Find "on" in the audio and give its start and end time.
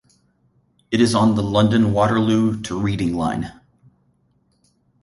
1.13-1.35